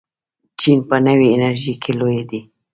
چین 0.59 0.79
په 0.87 0.97
نوې 1.05 1.27
انرژۍ 1.35 1.73
کې 1.81 1.91
لوی 1.99 2.21
دی. 2.29 2.41